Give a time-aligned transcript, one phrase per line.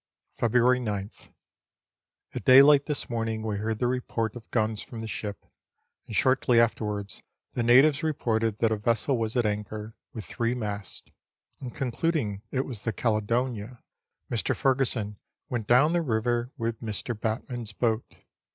[0.35, 1.29] February 9th.
[2.33, 5.45] At daylight this morning we heard the report of guns from the ship,
[6.07, 7.21] and shortly afterwards
[7.53, 11.11] the natives reported that a vessel was at anchor, with three masts;
[11.59, 13.83] and, concluding it was the Caledonia,
[14.31, 14.55] Mr.
[14.55, 15.17] Furgesson
[15.49, 17.13] went down the river with Mr.
[17.15, 18.15] Batman's boat.